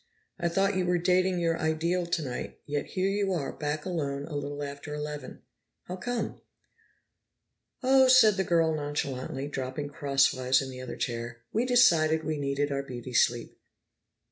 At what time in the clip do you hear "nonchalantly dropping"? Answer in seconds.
8.73-9.89